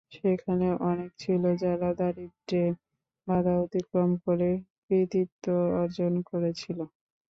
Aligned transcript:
সেখানে 0.15 0.67
অনেকে 0.81 1.15
ছিল, 1.21 1.43
যারা 1.63 1.89
দারিদ্র্যের 1.99 2.71
বাধা 3.27 3.53
অতিক্রম 3.63 4.11
করে 4.25 4.49
কৃতিত্ব 4.83 5.45
অর্জন 5.79 6.13
করেছিল। 6.29 6.79